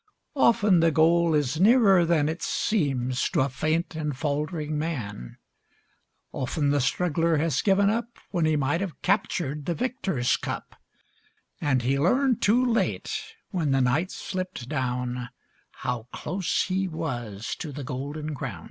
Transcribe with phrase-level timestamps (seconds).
[0.35, 5.37] Often the goal is nearer than It seems to a faint and faltering man.
[6.31, 10.75] Often the struggler has given up When he might have captured the victor's cup,
[11.61, 15.29] And he learned too late, when the night slipped down,
[15.69, 18.59] How close he was to the golden crown.